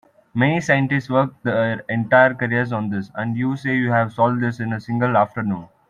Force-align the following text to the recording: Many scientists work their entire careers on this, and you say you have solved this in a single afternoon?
Many 0.33 0.61
scientists 0.61 1.11
work 1.11 1.35
their 1.43 1.85
entire 1.87 2.33
careers 2.33 2.73
on 2.73 2.89
this, 2.89 3.11
and 3.13 3.37
you 3.37 3.55
say 3.55 3.75
you 3.77 3.91
have 3.91 4.11
solved 4.13 4.41
this 4.41 4.59
in 4.59 4.73
a 4.73 4.81
single 4.81 5.15
afternoon? 5.15 5.67